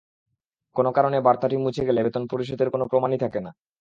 কোনো 0.75 0.89
কারণে 0.97 1.17
বার্তাটি 1.25 1.55
মুছে 1.57 1.87
গেলে 1.87 1.99
বেতন 2.05 2.23
পরিশোধের 2.31 2.69
কোনো 2.73 2.85
প্রমাণই 2.91 3.19
থাকে 3.23 3.39
না। 3.45 3.51